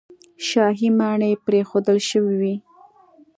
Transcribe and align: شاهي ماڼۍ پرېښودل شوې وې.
شاهي 0.47 0.89
ماڼۍ 0.99 1.33
پرېښودل 1.45 1.97
شوې 2.09 2.35
وې. 2.41 2.55